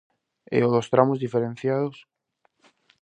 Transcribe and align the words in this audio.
E 0.55 0.57
o 0.67 0.71
dos 0.73 0.89
tramos 0.93 1.21
diferenciados? 1.25 1.97